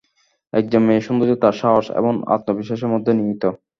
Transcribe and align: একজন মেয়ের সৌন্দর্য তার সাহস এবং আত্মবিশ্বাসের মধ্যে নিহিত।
একজন 0.53 0.81
মেয়ের 0.83 1.05
সৌন্দর্য 1.05 1.33
তার 1.43 1.55
সাহস 1.61 1.85
এবং 1.99 2.13
আত্মবিশ্বাসের 2.35 2.91
মধ্যে 2.93 3.11
নিহিত। 3.13 3.43